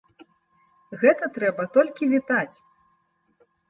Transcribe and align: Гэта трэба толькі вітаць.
Гэта 1.03 1.31
трэба 1.37 1.69
толькі 1.79 2.11
вітаць. 2.17 2.53